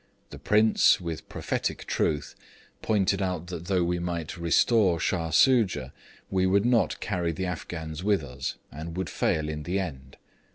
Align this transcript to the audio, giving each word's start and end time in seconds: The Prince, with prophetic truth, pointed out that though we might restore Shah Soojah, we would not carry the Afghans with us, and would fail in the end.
The 0.31 0.39
Prince, 0.39 0.99
with 0.99 1.29
prophetic 1.29 1.85
truth, 1.85 2.33
pointed 2.81 3.21
out 3.21 3.45
that 3.53 3.65
though 3.67 3.83
we 3.83 3.99
might 3.99 4.35
restore 4.35 4.99
Shah 4.99 5.29
Soojah, 5.29 5.93
we 6.31 6.47
would 6.47 6.65
not 6.65 6.99
carry 6.99 7.31
the 7.31 7.45
Afghans 7.45 8.03
with 8.03 8.23
us, 8.23 8.55
and 8.71 8.97
would 8.97 9.11
fail 9.11 9.47
in 9.47 9.61
the 9.61 9.77
end. 9.79 10.17